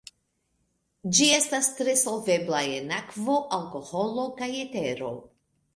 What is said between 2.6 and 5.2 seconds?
en akvo, alkoholo kaj etero.